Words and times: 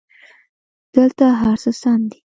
دلته 0.93 1.25
هرڅه 1.41 1.71
سم 1.81 1.99
دي 2.09 2.19